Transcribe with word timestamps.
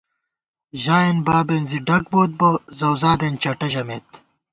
ژائېن 0.83 1.17
بابېن 1.25 1.63
زِی 1.69 1.79
ڈگ 1.87 2.03
بوئیت 2.11 2.31
بہ، 2.39 2.49
زؤزادېن 2.77 3.33
چٹہ 3.41 3.67
ژَمېت 3.73 4.07